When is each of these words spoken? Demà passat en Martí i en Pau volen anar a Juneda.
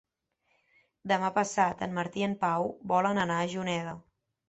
Demà 1.11 1.29
passat 1.35 1.85
en 1.89 1.95
Martí 1.99 2.25
i 2.25 2.29
en 2.31 2.37
Pau 2.47 2.69
volen 2.97 3.25
anar 3.29 3.41
a 3.41 3.49
Juneda. 3.57 3.99